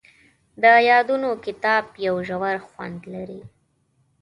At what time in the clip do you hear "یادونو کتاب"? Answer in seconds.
0.89-1.83